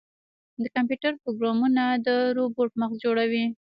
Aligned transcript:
د 0.61 0.63
کمپیوټر 0.75 1.13
پروګرامونه 1.23 1.83
د 2.07 2.09
روبوټ 2.37 2.71
مغز 2.81 2.97
جوړوي. 3.05 3.45